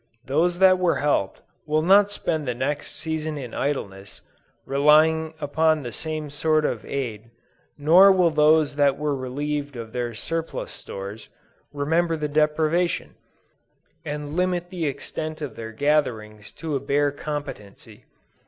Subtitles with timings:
[0.25, 4.21] Those that were helped, will not spend the next season in idleness,
[4.65, 7.29] relying upon the same sort of aid;
[7.77, 11.29] nor will those that were relieved of their surplus stores,
[11.71, 13.13] remember the deprivation,
[14.03, 18.05] and limit the extent of their gatherings to a bare competency.